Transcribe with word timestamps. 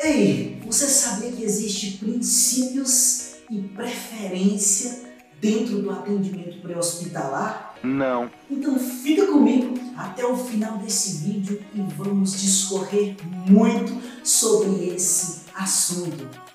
Ei, 0.00 0.62
você 0.64 0.86
sabia 0.86 1.32
que 1.32 1.42
existe 1.42 1.98
princípios 1.98 3.32
e 3.50 3.60
preferência 3.60 5.12
dentro 5.40 5.82
do 5.82 5.90
atendimento 5.90 6.60
pré-hospitalar? 6.60 7.74
Não. 7.82 8.30
Então 8.48 8.78
fica 8.78 9.26
comigo 9.26 9.74
até 9.96 10.24
o 10.24 10.36
final 10.36 10.78
desse 10.78 11.24
vídeo 11.24 11.60
e 11.74 11.80
vamos 11.96 12.40
discorrer 12.40 13.16
muito 13.48 14.00
sobre 14.22 14.94
esse 14.94 15.46
assunto. 15.52 16.47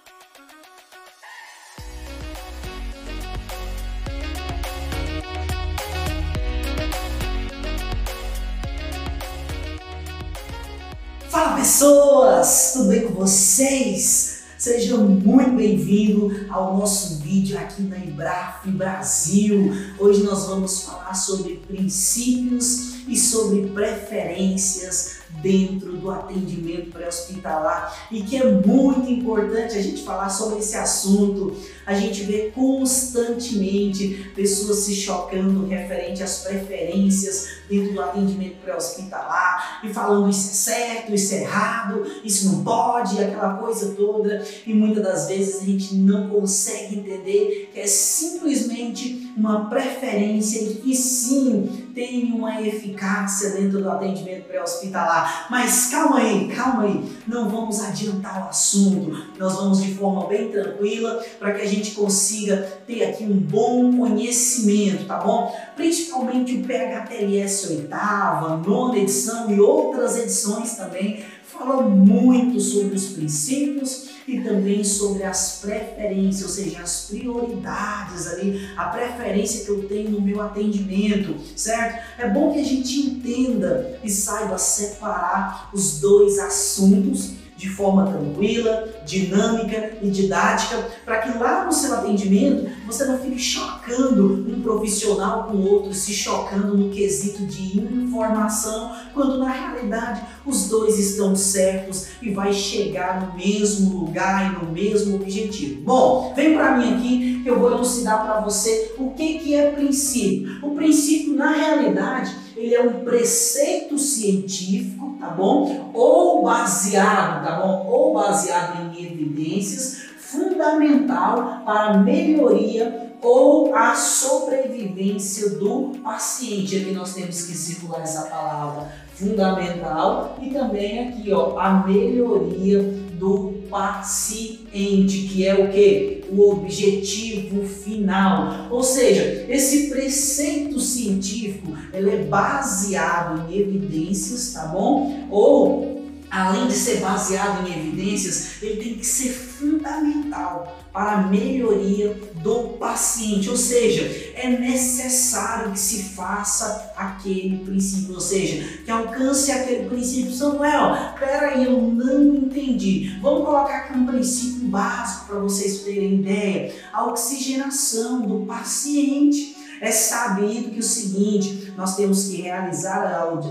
Pessoas, 11.74 12.74
tudo 12.74 12.90
bem 12.90 13.08
com 13.08 13.16
vocês? 13.16 14.44
Seja 14.60 14.96
muito 14.96 15.56
bem-vindo 15.56 16.46
ao 16.52 16.78
nosso 16.78 17.18
vídeo 17.18 17.58
aqui 17.58 17.82
na 17.82 17.98
Embraf 17.98 18.70
Brasil. 18.70 19.74
Hoje 19.98 20.22
nós 20.22 20.46
vamos 20.46 20.84
falar 20.84 21.16
sobre 21.16 21.56
princípios 21.68 23.08
e 23.08 23.18
sobre 23.18 23.70
preferências 23.70 25.23
dentro 25.42 25.98
do 25.98 26.10
atendimento 26.10 26.92
pré-hospitalar 26.92 28.08
e 28.12 28.22
que 28.24 28.38
é 28.38 28.46
muito 28.46 29.10
importante 29.10 29.78
a 29.78 29.82
gente 29.82 30.04
falar 30.04 30.30
sobre 30.30 30.60
esse 30.60 30.76
assunto. 30.76 31.56
A 31.86 31.94
gente 31.94 32.24
vê 32.24 32.52
constantemente 32.54 34.32
pessoas 34.36 34.80
se 34.80 34.96
chocando 34.96 35.66
referente 35.66 36.24
às 36.24 36.40
preferências 36.40 37.50
dentro 37.70 37.94
do 37.94 38.02
atendimento 38.02 38.58
pré-hospitalar 38.64 39.82
e 39.84 39.94
falando 39.94 40.30
isso 40.30 40.50
é 40.50 40.54
certo, 40.54 41.14
isso 41.14 41.34
é 41.34 41.42
errado, 41.42 42.06
isso 42.24 42.52
não 42.52 42.64
pode, 42.64 43.22
aquela 43.22 43.56
coisa 43.56 43.94
toda. 43.96 44.46
E 44.66 44.74
muitas 44.74 45.04
das 45.04 45.28
vezes 45.28 45.62
a 45.62 45.66
gente 45.66 45.96
não 45.96 46.30
consegue 46.30 47.00
entender 47.00 47.70
que 47.74 47.80
é 47.80 47.88
simplesmente 47.88 49.23
uma 49.36 49.70
preferência 49.70 50.62
e 50.62 50.76
que 50.76 50.96
sim 50.96 51.90
tem 51.94 52.32
uma 52.32 52.62
eficácia 52.62 53.52
dentro 53.52 53.82
do 53.82 53.90
atendimento 53.90 54.46
pré-hospitalar. 54.46 55.48
Mas 55.50 55.88
calma 55.88 56.20
aí, 56.20 56.48
calma 56.48 56.84
aí, 56.84 57.04
não 57.28 57.50
vamos 57.50 57.82
adiantar 57.82 58.46
o 58.46 58.50
assunto, 58.50 59.16
nós 59.38 59.56
vamos 59.56 59.82
de 59.82 59.94
forma 59.94 60.28
bem 60.28 60.50
tranquila 60.50 61.24
para 61.40 61.54
que 61.54 61.62
a 61.62 61.68
gente 61.68 61.92
consiga 61.92 62.58
ter 62.88 63.04
aqui 63.04 63.24
um 63.24 63.38
bom 63.38 63.98
conhecimento, 63.98 65.06
tá 65.06 65.18
bom? 65.18 65.56
Principalmente 65.76 66.56
o 66.56 66.64
PHTLS 66.64 67.68
oitava, 67.70 68.58
nona 68.58 68.98
edição 68.98 69.52
e 69.52 69.60
outras 69.60 70.18
edições 70.18 70.76
também 70.76 71.24
fala 71.44 71.84
muito 71.84 72.60
sobre 72.60 72.96
os 72.96 73.10
princípios 73.10 74.13
e 74.28 74.40
também 74.42 74.84
sobre 74.84 75.24
as 75.24 75.60
preferências, 75.62 76.44
ou 76.44 76.50
seja, 76.50 76.82
as 76.82 77.08
prioridades 77.10 78.28
ali, 78.28 78.70
a 78.78 78.86
preferência 78.86 79.66
que 79.66 79.72
eu 79.72 79.88
tenho 79.88 80.12
no 80.12 80.22
meu 80.22 80.42
atendimento, 80.42 81.36
certo? 81.56 82.04
É 82.18 82.30
bom 82.30 82.52
que 82.52 82.60
a 82.60 82.66
gente 82.66 83.00
entenda 83.00 84.00
e 84.04 84.10
saiba 84.10 84.58
separar 84.58 85.70
os 85.74 86.00
dois 86.00 86.40
assuntos 86.40 87.43
de 87.64 87.70
forma 87.70 88.06
tranquila, 88.06 88.90
dinâmica 89.06 89.94
e 90.02 90.10
didática, 90.10 90.86
para 91.06 91.20
que 91.20 91.38
lá 91.38 91.64
no 91.64 91.72
seu 91.72 91.94
atendimento 91.94 92.70
você 92.86 93.06
não 93.06 93.18
fique 93.18 93.40
chocando 93.40 94.46
um 94.50 94.62
profissional 94.62 95.46
com 95.46 95.60
outro, 95.60 95.94
se 95.94 96.12
chocando 96.12 96.78
no 96.78 96.90
quesito 96.90 97.46
de 97.46 97.80
informação, 97.80 98.94
quando 99.14 99.38
na 99.38 99.50
realidade 99.50 100.22
os 100.46 100.68
dois 100.68 101.00
estão 101.00 101.38
certos 101.38 102.08
e 102.22 102.32
vai 102.32 102.52
chegar 102.52 103.22
no 103.22 103.38
mesmo 103.38 103.98
lugar 103.98 104.52
e 104.52 104.66
no 104.66 104.70
mesmo 104.70 105.16
objetivo. 105.16 105.84
Bom, 105.84 106.34
vem 106.36 106.54
para 106.54 106.78
mim 106.78 106.96
aqui 106.96 107.42
que 107.44 107.50
eu 107.50 107.58
vou 107.58 107.72
elucidar 107.72 108.26
para 108.26 108.42
você 108.42 108.94
o 108.98 109.12
que, 109.12 109.40
que 109.40 109.56
é 109.56 109.72
princípio. 109.72 110.60
O 110.62 110.76
princípio, 110.76 111.34
na 111.34 111.52
realidade, 111.52 112.43
ele 112.56 112.76
é 112.76 112.82
um 112.82 113.04
preceito 113.04 113.98
científico, 113.98 115.18
tá 115.20 115.28
bom? 115.30 115.92
Ou 115.94 116.44
baseado, 116.44 117.46
tá 117.46 117.60
bom? 117.60 117.88
Ou 117.88 118.14
baseado 118.14 118.96
em 118.96 119.06
evidências, 119.06 120.04
fundamental 120.18 121.62
para 121.66 121.92
a 121.92 121.98
melhoria 121.98 123.12
ou 123.22 123.74
a 123.74 123.96
sobrevivência 123.96 125.52
do 125.52 125.94
paciente. 126.04 126.76
Aqui 126.76 126.92
nós 126.92 127.14
temos 127.14 127.44
que 127.44 127.54
circular 127.54 128.02
essa 128.02 128.24
palavra 128.24 128.92
fundamental 129.16 130.38
e 130.42 130.50
também 130.50 131.08
aqui, 131.08 131.32
ó, 131.32 131.58
a 131.58 131.86
melhoria 131.88 132.82
do 133.14 133.63
paciente, 133.74 135.28
que 135.28 135.48
é 135.48 135.56
o 135.56 135.72
que? 135.72 136.26
O 136.30 136.52
objetivo 136.52 137.68
final. 137.68 138.68
Ou 138.70 138.84
seja, 138.84 139.48
esse 139.50 139.90
preceito 139.90 140.80
científico, 140.80 141.76
ele 141.92 142.12
é 142.12 142.24
baseado 142.24 143.52
em 143.52 143.58
evidências, 143.58 144.54
tá 144.54 144.68
bom? 144.68 145.28
Ou 145.32 146.03
além 146.34 146.66
de 146.66 146.74
ser 146.74 147.00
baseado 147.00 147.68
em 147.68 147.72
evidências, 147.72 148.62
ele 148.62 148.84
tem 148.84 148.96
que 148.96 149.06
ser 149.06 149.30
fundamental 149.30 150.84
para 150.92 151.12
a 151.12 151.28
melhoria 151.28 152.20
do 152.42 152.70
paciente, 152.80 153.50
ou 153.50 153.58
seja, 153.58 154.02
é 154.34 154.50
necessário 154.50 155.72
que 155.72 155.80
se 155.80 156.16
faça 156.16 156.92
aquele 156.96 157.60
princípio, 157.60 158.16
ou 158.16 158.20
seja, 158.20 158.80
que 158.84 158.90
alcance 158.90 159.52
aquele 159.52 159.88
princípio. 159.88 160.34
Samuel, 160.34 161.14
peraí, 161.20 161.66
eu 161.66 161.80
não 161.80 162.36
entendi. 162.36 163.16
Vamos 163.22 163.46
colocar 163.46 163.78
aqui 163.78 163.98
um 163.98 164.06
princípio 164.06 164.68
básico 164.68 165.28
para 165.28 165.40
vocês 165.40 165.82
terem 165.82 166.16
ideia: 166.16 166.74
a 166.92 167.06
oxigenação 167.06 168.22
do 168.22 168.46
paciente. 168.46 169.54
É 169.82 169.92
sabido 169.92 170.72
que 170.72 170.80
o 170.80 170.84
seguinte, 170.84 171.63
nós 171.76 171.96
temos 171.96 172.28
que 172.28 172.42
realizar 172.42 173.04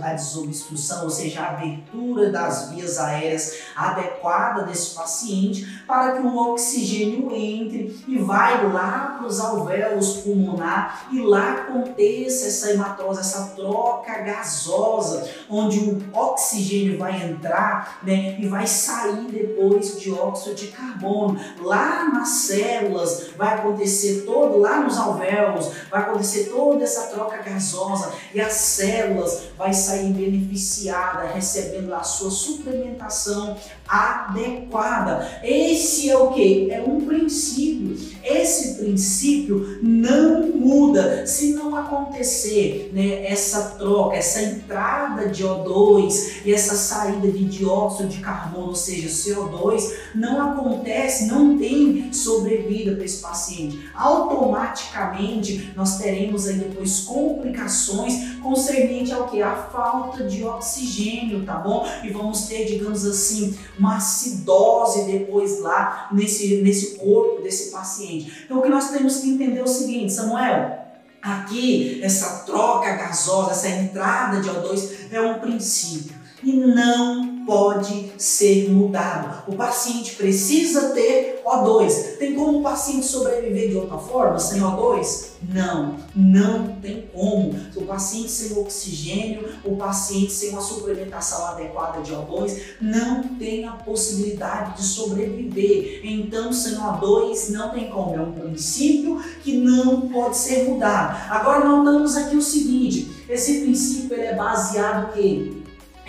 a, 0.03 0.13
desobstrução, 0.13 1.05
ou 1.05 1.11
seja, 1.11 1.41
a 1.41 1.51
abertura 1.51 2.31
das 2.31 2.71
vias 2.71 2.99
aéreas 2.99 3.59
adequada 3.75 4.63
desse 4.63 4.95
paciente 4.95 5.83
para 5.87 6.13
que 6.13 6.23
o 6.23 6.37
oxigênio 6.37 7.35
entre 7.35 8.03
e 8.07 8.19
vai 8.19 8.71
lá 8.73 9.17
para 9.19 9.27
os 9.27 9.41
alvéolos 9.41 10.19
pulmonar 10.19 11.07
e 11.11 11.21
lá 11.21 11.53
aconteça 11.53 12.47
essa 12.47 12.71
hematose, 12.71 13.21
essa 13.21 13.53
troca 13.57 14.19
gasosa, 14.19 15.29
onde 15.49 15.79
o 15.79 16.03
oxigênio 16.13 16.99
vai 16.99 17.23
entrar 17.23 17.99
né, 18.03 18.37
e 18.39 18.47
vai 18.47 18.67
sair 18.67 19.27
depois 19.31 20.01
dióxido 20.01 20.55
de 20.55 20.69
carbono. 20.69 21.39
Lá 21.61 22.09
nas 22.13 22.29
células 22.29 23.31
vai 23.37 23.55
acontecer 23.55 24.23
todo, 24.23 24.59
lá 24.59 24.81
nos 24.81 24.97
alvéolos, 24.97 25.71
vai 25.91 26.03
acontecer 26.03 26.51
toda 26.51 26.85
essa 26.85 27.09
troca 27.09 27.39
gasosa 27.39 28.12
e 28.35 28.41
as 28.41 28.53
células 28.53 29.45
vai 29.57 29.73
sair 29.73 30.13
beneficiada, 30.13 31.33
recebendo 31.33 31.95
a 31.95 32.03
sua 32.03 32.31
suplementação 32.31 33.57
adequada. 33.87 35.41
Esse 35.43 36.09
é 36.11 36.17
o 36.17 36.33
que? 36.33 36.71
É 36.71 36.83
um 36.83 37.01
princípio. 37.03 37.97
Esse 38.25 38.79
princípio 38.83 39.79
não 39.83 40.49
muda 40.49 41.27
se 41.27 41.53
não 41.53 41.77
acontecer 41.77 42.91
né, 42.93 43.27
essa 43.27 43.77
troca, 43.79 44.17
essa 44.17 44.43
entrada 44.43 45.29
de 45.29 45.45
O2 45.45 46.43
e 46.45 46.53
essa 46.53 46.75
saída 46.75 47.31
de 47.31 47.45
dióxido 47.45 48.09
de 48.09 48.19
carbono, 48.19 48.69
ou 48.69 48.75
seja, 48.75 49.09
CO2, 49.09 49.93
não 50.15 50.53
acontece, 50.53 51.27
não 51.27 51.59
tem 51.59 52.13
sobrevida 52.13 52.95
para 52.95 53.05
esse 53.05 53.21
paciente. 53.21 53.91
Automaticamente 53.95 55.73
nós 55.77 55.99
teremos 55.99 56.47
aí 56.47 56.57
depois 56.57 57.01
complicações 57.01 58.02
concernente 58.43 59.13
ao 59.13 59.29
que? 59.29 59.43
A 59.43 59.55
falta 59.55 60.25
de 60.25 60.45
oxigênio, 60.45 61.45
tá 61.45 61.55
bom? 61.55 61.87
E 62.03 62.11
vamos 62.11 62.47
ter, 62.47 62.65
digamos 62.65 63.05
assim, 63.05 63.57
uma 63.79 63.97
acidose 63.97 65.05
depois 65.05 65.61
lá 65.61 66.09
nesse, 66.13 66.63
nesse 66.63 66.97
corpo 66.97 67.43
desse 67.43 67.71
paciente. 67.71 68.45
Então 68.45 68.59
o 68.59 68.63
que 68.63 68.69
nós 68.69 68.91
temos 68.91 69.19
que 69.19 69.31
entender 69.31 69.61
é 69.61 69.63
o 69.63 69.69
seguinte, 69.69 70.13
Samuel, 70.13 70.79
aqui 71.23 72.01
essa 72.03 72.45
troca 72.45 72.91
gasosa, 72.97 73.53
essa 73.53 73.69
entrada 73.69 74.41
de 74.41 74.49
O2 74.49 75.13
é 75.13 75.21
um 75.21 75.39
princípio 75.39 76.17
e 76.43 76.53
não 76.53 77.32
pode 77.47 78.13
ser 78.19 78.71
mudado. 78.71 79.51
O 79.53 79.57
paciente 79.57 80.17
precisa 80.17 80.91
ter 80.91 81.43
O2. 81.45 82.19
Tem 82.19 82.35
como 82.35 82.61
o 82.61 82.63
paciente 82.63 83.07
sobreviver 83.07 83.71
de 83.71 83.77
outra 83.77 83.99
forma, 83.99 84.39
sem 84.39 84.61
O2? 84.61 85.33
Não, 85.49 85.97
não 86.15 86.77
tem 86.81 87.09
como. 87.13 87.55
O 87.75 87.83
paciente 87.83 88.31
sem 88.31 88.57
oxigênio, 88.57 89.49
o 89.65 89.77
paciente 89.77 90.33
sem 90.33 90.51
uma 90.51 90.61
suplementação 90.61 91.47
adequada 91.47 92.01
de 92.01 92.13
O2, 92.13 92.59
não 92.81 93.23
tem 93.37 93.65
a 93.67 93.73
possibilidade 93.73 94.77
de 94.77 94.85
sobreviver. 94.85 96.01
Então, 96.05 96.53
sem 96.53 96.75
O2 96.75 97.51
não 97.51 97.71
tem 97.71 97.91
como. 97.91 98.15
É 98.15 98.21
um 98.21 98.33
princípio 98.33 99.21
que 99.43 99.57
não 99.59 100.09
pode 100.09 100.37
ser 100.37 100.69
mudado. 100.69 101.17
Agora, 101.31 101.65
notamos 101.65 102.17
aqui 102.17 102.37
o 102.37 102.43
seguinte: 102.43 103.25
esse 103.29 103.63
princípio 103.63 104.15
ele 104.15 104.27
é 104.27 104.37
baseado 104.37 105.19
em 105.19 105.62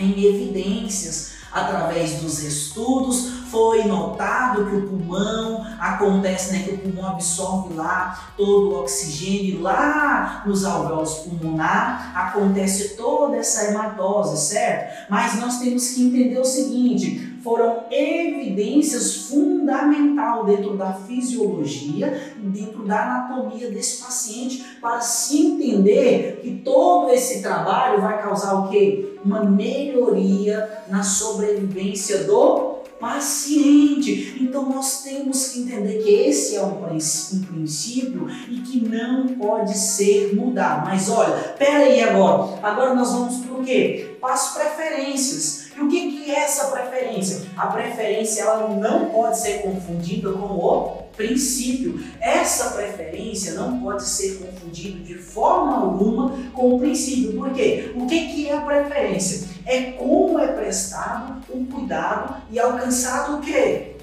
em 0.03 0.23
evidências 0.23 1.33
através 1.53 2.13
dos 2.21 2.41
estudos 2.43 3.43
foi 3.51 3.83
notado 3.83 4.65
que 4.65 4.75
o 4.75 4.87
pulmão 4.87 5.63
acontece, 5.79 6.51
né, 6.51 6.63
que 6.63 6.71
o 6.71 6.77
pulmão 6.79 7.11
absorve 7.11 7.75
lá 7.75 8.33
todo 8.35 8.71
o 8.71 8.79
oxigênio 8.79 9.61
lá 9.61 10.41
nos 10.43 10.65
alvéolos 10.65 11.13
pulmonar, 11.19 12.11
acontece 12.15 12.95
toda 12.97 13.37
essa 13.37 13.65
hematose, 13.65 14.49
certo? 14.49 15.07
Mas 15.07 15.39
nós 15.39 15.59
temos 15.59 15.89
que 15.89 16.03
entender 16.03 16.39
o 16.39 16.45
seguinte, 16.45 17.32
foram 17.43 17.83
evidências 17.91 19.27
fundamental 19.27 20.45
dentro 20.45 20.77
da 20.77 20.93
fisiologia, 20.93 22.33
dentro 22.37 22.85
da 22.85 23.03
anatomia 23.03 23.69
desse 23.69 24.01
paciente, 24.01 24.63
para 24.79 25.01
se 25.01 25.45
entender 25.45 26.39
que 26.41 26.61
todo 26.63 27.11
esse 27.11 27.41
trabalho 27.41 28.01
vai 28.01 28.21
causar 28.21 28.53
o 28.55 28.69
quê? 28.69 29.17
Uma 29.23 29.43
melhoria 29.43 30.83
na 30.89 31.03
sobrevivência 31.03 32.23
do 32.23 32.73
paciente. 33.03 34.37
Então 34.39 34.69
nós 34.69 35.03
temos 35.03 35.49
que 35.49 35.59
entender 35.59 36.01
que 36.01 36.09
esse 36.09 36.55
é 36.55 36.63
um, 36.63 36.75
princípio 36.75 38.29
e 38.49 38.61
que 38.61 38.87
não 38.87 39.27
pode 39.27 39.77
ser 39.77 40.33
mudado. 40.33 40.85
Mas 40.85 41.09
olha, 41.09 41.35
pera 41.59 41.79
aí 41.79 42.01
agora. 42.01 42.57
Agora 42.63 42.93
nós 42.93 43.11
vamos 43.11 43.45
para 43.45 43.55
o 43.55 43.63
quê? 43.63 44.15
Para 44.21 44.33
as 44.33 44.53
preferências. 44.53 45.62
E 45.75 45.81
o 45.81 45.89
que, 45.89 46.11
que 46.11 46.31
é 46.31 46.43
essa 46.43 46.67
preferência? 46.67 47.41
A 47.57 47.67
preferência 47.67 48.41
ela 48.41 48.67
não 48.69 49.07
pode 49.07 49.39
ser 49.39 49.61
confundida 49.63 50.31
com 50.31 50.45
o 50.45 51.03
princípio. 51.15 51.99
Essa 52.19 52.71
preferência 52.71 53.53
não 53.53 53.79
pode 53.79 54.03
ser 54.03 54.39
confundida 54.39 54.99
de 54.99 55.15
forma 55.15 55.77
alguma 55.77 56.37
com 56.53 56.75
o 56.75 56.79
princípio. 56.79 57.33
Por 57.33 57.51
quê? 57.53 57.91
O 57.95 58.05
que, 58.05 58.27
que 58.27 58.49
é 58.49 58.55
a 58.55 58.61
preferência? 58.61 59.47
É 59.65 59.91
como 59.93 60.39
é 60.39 60.47
prestado 60.47 61.41
o 61.49 61.65
cuidado 61.65 62.35
e 62.51 62.59
alcançado 62.59 63.37
o 63.37 63.41
quê? 63.41 63.95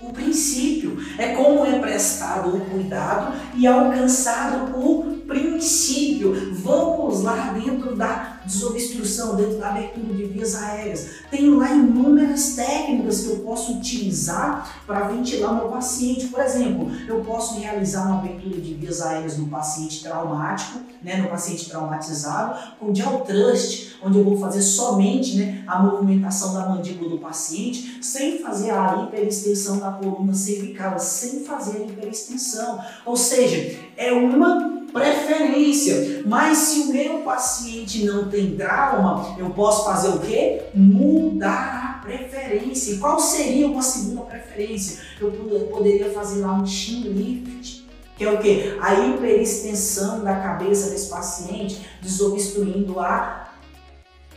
O 0.00 0.12
princípio. 0.12 0.96
É 1.18 1.34
como 1.34 1.66
é 1.66 1.78
prestado 1.78 2.56
o 2.56 2.60
cuidado 2.60 3.34
e 3.54 3.66
alcançado 3.66 4.78
o 4.78 5.18
princípio. 5.26 6.54
Vamos 6.54 7.22
lá 7.22 7.52
dentro 7.52 7.94
da 7.94 8.31
desobstrução, 8.44 9.36
dentro 9.36 9.58
da 9.58 9.70
abertura 9.70 10.14
de 10.14 10.24
vias 10.24 10.54
aéreas. 10.54 11.10
Tenho 11.30 11.58
lá 11.58 11.70
inúmeras 11.72 12.54
técnicas 12.54 13.20
que 13.20 13.30
eu 13.30 13.36
posso 13.38 13.72
utilizar 13.72 14.82
para 14.86 15.08
ventilar 15.08 15.54
meu 15.54 15.68
paciente. 15.68 16.26
Por 16.28 16.40
exemplo, 16.40 16.90
eu 17.06 17.20
posso 17.20 17.58
realizar 17.58 18.06
uma 18.06 18.18
abertura 18.18 18.60
de 18.60 18.74
vias 18.74 19.00
aéreas 19.00 19.38
no 19.38 19.48
paciente 19.48 20.02
traumático, 20.02 20.80
né, 21.02 21.16
no 21.16 21.28
paciente 21.28 21.68
traumatizado, 21.68 22.76
com 22.78 22.94
gel 22.94 23.20
trust, 23.20 23.96
onde 24.02 24.18
eu 24.18 24.24
vou 24.24 24.38
fazer 24.38 24.62
somente 24.62 25.36
né, 25.36 25.64
a 25.66 25.80
movimentação 25.80 26.54
da 26.54 26.68
mandíbula 26.68 27.10
do 27.10 27.18
paciente, 27.18 27.98
sem 28.02 28.38
fazer 28.38 28.70
a 28.70 29.04
hiperextensão 29.04 29.78
da 29.78 29.92
coluna 29.92 30.34
cervical, 30.34 30.98
sem 30.98 31.44
fazer 31.44 31.78
a 31.78 31.84
hiperextensão. 31.84 32.80
Ou 33.04 33.16
seja, 33.16 33.78
é 33.96 34.12
uma 34.12 34.71
preferência. 34.92 36.22
Mas 36.26 36.58
se 36.58 36.80
o 36.80 36.92
meu 36.92 37.18
paciente 37.20 38.04
não 38.04 38.28
tem 38.28 38.56
trauma, 38.56 39.36
eu 39.38 39.50
posso 39.50 39.84
fazer 39.84 40.08
o 40.08 40.18
quê? 40.20 40.62
Mudar 40.74 42.00
a 42.00 42.04
preferência. 42.04 42.92
E 42.92 42.98
qual 42.98 43.18
seria 43.18 43.66
uma 43.66 43.82
segunda 43.82 44.22
preferência? 44.22 45.02
Eu 45.20 45.30
poderia 45.70 46.10
fazer 46.10 46.40
lá 46.40 46.52
um 46.52 46.66
chin 46.66 47.02
lift. 47.02 47.82
Que 48.16 48.24
é 48.24 48.30
o 48.30 48.38
que? 48.38 48.78
A 48.80 48.94
hiperextensão 48.94 50.22
da 50.22 50.36
cabeça 50.36 50.90
desse 50.90 51.08
paciente, 51.08 51.80
desobstruindo 52.00 53.00
a 53.00 53.48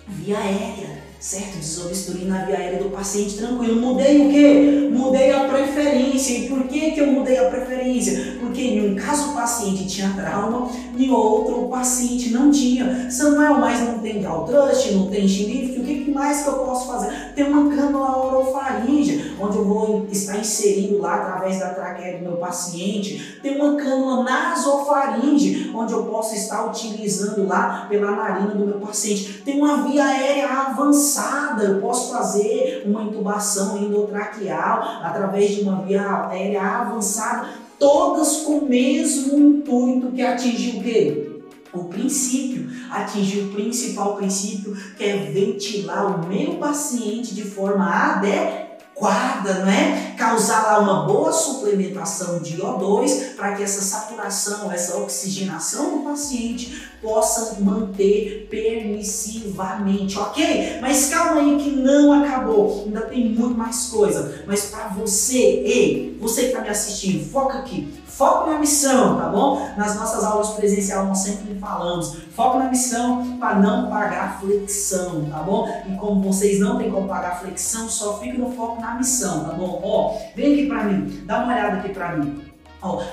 via 0.08 0.38
aérea 0.38 1.04
certo? 1.20 1.58
Desobstruir 1.58 2.26
na 2.28 2.46
via 2.46 2.58
aérea 2.58 2.84
do 2.84 2.90
paciente 2.90 3.38
tranquilo. 3.38 3.80
Mudei 3.80 4.28
o 4.28 4.32
quê? 4.32 4.90
Mudei 4.92 5.32
a 5.32 5.46
preferência. 5.46 6.38
E 6.38 6.50
por 6.50 6.64
que, 6.64 6.92
que 6.92 7.00
eu 7.00 7.08
mudei 7.08 7.38
a 7.38 7.50
preferência? 7.50 8.38
Porque 8.40 8.62
em 8.62 8.92
um 8.92 8.96
caso 8.96 9.32
o 9.32 9.34
paciente 9.34 9.88
tinha 9.88 10.14
trauma, 10.14 10.70
em 10.98 11.10
outro 11.10 11.66
o 11.66 11.70
paciente 11.70 12.32
não 12.32 12.52
tinha. 12.52 13.10
Samuel, 13.10 13.56
mas 13.56 13.80
não 13.82 14.00
tem 14.00 14.22
trust, 14.22 14.92
não 14.94 15.08
tem 15.08 15.28
xilife, 15.28 15.80
o 15.80 15.84
que 15.84 16.12
mais 16.12 16.44
que 16.44 16.50
eu 16.50 16.60
posso 16.60 16.88
fazer? 16.88 17.34
Tem 17.36 17.46
uma 17.46 17.76
cânula 17.76 18.18
orofaringe, 18.18 19.36
onde 19.40 19.58
eu 19.58 19.66
vou 19.66 20.08
estar 20.12 20.38
inserindo 20.38 21.00
lá 21.00 21.16
através 21.16 21.60
da 21.60 21.70
traqueia 21.70 22.18
do 22.18 22.24
meu 22.24 22.38
paciente. 22.38 23.40
Tem 23.42 23.60
uma 23.60 23.76
cânula 23.76 24.24
nasofaringe, 24.24 25.72
onde 25.76 25.92
eu 25.92 26.04
posso 26.06 26.36
estar 26.36 26.66
utilizando 26.66 27.48
lá 27.48 27.86
pela 27.90 28.12
narina 28.12 28.54
do 28.54 28.66
meu 28.66 28.80
paciente. 28.80 29.42
Tem 29.44 29.58
uma 29.58 29.84
via 29.84 30.06
aérea 30.06 30.48
avançada 30.48 31.05
avançada, 31.06 31.64
eu 31.64 31.80
posso 31.80 32.12
fazer 32.12 32.84
uma 32.86 33.04
intubação 33.04 33.78
endotraqueal 33.78 34.82
através 35.04 35.52
de 35.52 35.62
uma 35.62 35.84
via 35.84 36.28
aérea 36.28 36.62
avançada, 36.62 37.50
todas 37.78 38.38
com 38.38 38.60
o 38.60 38.66
mesmo 38.68 39.38
intuito 39.38 40.12
que 40.12 40.22
atingir 40.22 40.80
o 40.80 40.84
quê? 40.84 41.32
O 41.72 41.84
princípio, 41.86 42.70
atingir 42.90 43.42
o 43.42 43.52
principal 43.52 44.16
princípio, 44.16 44.76
que 44.98 45.04
é 45.04 45.18
ventilar 45.18 46.06
o 46.06 46.28
meu 46.28 46.56
paciente 46.56 47.36
de 47.36 47.44
forma 47.44 47.86
adequada 47.86 48.65
guarda, 48.98 49.56
não 49.56 49.70
é? 49.70 50.14
Causar 50.18 50.64
lá 50.64 50.80
uma 50.80 51.06
boa 51.06 51.32
suplementação 51.32 52.40
de 52.40 52.58
O2 52.58 53.36
para 53.36 53.56
que 53.56 53.64
essa 53.64 53.82
saturação, 53.82 54.72
essa 54.72 54.98
oxigenação 54.98 55.98
do 55.98 56.04
paciente 56.04 56.90
possa 57.02 57.58
manter 57.60 58.48
permissivamente, 58.50 60.18
ok? 60.18 60.80
Mas 60.82 61.08
calma 61.10 61.42
aí 61.42 61.58
que 61.58 61.72
não 61.72 62.24
acabou, 62.24 62.84
ainda 62.86 63.02
tem 63.02 63.30
muito 63.30 63.58
mais 63.58 63.88
coisa. 63.88 64.44
Mas 64.48 64.66
para 64.66 64.88
você, 64.88 65.38
ei, 65.38 66.18
você 66.20 66.44
que 66.44 66.48
está 66.48 66.62
me 66.62 66.70
assistindo, 66.70 67.30
foca 67.30 67.60
aqui. 67.60 68.06
Foco 68.16 68.50
na 68.50 68.60
missão, 68.60 69.18
tá 69.18 69.28
bom? 69.28 69.60
Nas 69.76 69.98
nossas 69.98 70.24
aulas 70.24 70.52
presenciais 70.52 71.06
nós 71.06 71.18
sempre 71.18 71.60
falamos. 71.60 72.16
Foco 72.34 72.60
na 72.60 72.70
missão 72.70 73.38
para 73.38 73.60
não 73.60 73.90
pagar 73.90 74.40
flexão, 74.40 75.26
tá 75.26 75.40
bom? 75.40 75.68
E 75.86 75.98
como 75.98 76.22
vocês 76.22 76.58
não 76.62 76.78
têm 76.78 76.90
como 76.90 77.10
pagar 77.10 77.42
flexão, 77.42 77.90
só 77.90 78.18
fica 78.18 78.38
no 78.38 78.54
foco 78.54 78.82
na 78.86 78.96
missão, 78.96 79.46
tá 79.46 79.54
bom? 79.54 79.82
Ó, 79.84 80.18
vem 80.36 80.54
aqui 80.54 80.68
para 80.68 80.84
mim, 80.84 81.24
dá 81.26 81.44
uma 81.44 81.54
olhada 81.54 81.78
aqui 81.78 81.90
para 81.90 82.16
mim 82.18 82.56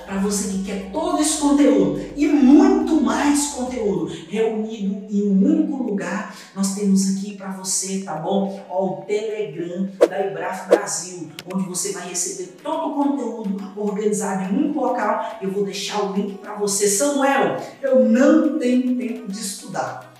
para 0.05 0.19
você 0.19 0.49
que 0.49 0.65
quer 0.65 0.91
todo 0.91 1.21
esse 1.21 1.39
conteúdo 1.39 2.01
e 2.17 2.27
muito 2.27 3.01
mais 3.01 3.49
conteúdo 3.49 4.07
reunido 4.29 5.07
em 5.09 5.23
um 5.23 5.45
único 5.45 5.83
lugar, 5.83 6.35
nós 6.55 6.75
temos 6.75 7.17
aqui 7.17 7.37
para 7.37 7.53
você, 7.53 8.01
tá 8.01 8.17
bom? 8.17 8.63
Ó, 8.69 8.87
o 8.87 9.03
Telegram 9.03 9.89
da 10.09 10.27
Ibraf 10.27 10.69
Brasil, 10.69 11.31
onde 11.53 11.67
você 11.69 11.93
vai 11.93 12.09
receber 12.09 12.55
todo 12.63 12.91
o 12.91 12.95
conteúdo 12.95 13.73
organizado 13.77 14.55
em 14.55 14.71
um 14.71 14.75
local. 14.75 15.39
Eu 15.41 15.51
vou 15.51 15.65
deixar 15.65 16.03
o 16.03 16.13
link 16.13 16.39
para 16.39 16.55
você. 16.55 16.87
Samuel, 16.89 17.57
eu 17.81 18.09
não 18.09 18.59
tenho 18.59 18.97
tempo 18.97 19.31
de 19.31 19.39
estudar. 19.39 20.12